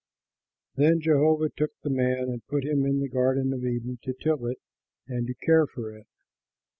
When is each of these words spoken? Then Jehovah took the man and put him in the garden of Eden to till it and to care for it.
Then 0.77 0.99
Jehovah 0.99 1.49
took 1.55 1.73
the 1.83 1.91
man 1.91 2.23
and 2.27 2.43
put 2.47 2.65
him 2.65 2.87
in 2.87 3.01
the 3.01 3.07
garden 3.07 3.53
of 3.53 3.63
Eden 3.63 3.99
to 4.01 4.13
till 4.13 4.47
it 4.47 4.57
and 5.07 5.27
to 5.27 5.35
care 5.35 5.67
for 5.67 5.95
it. 5.95 6.07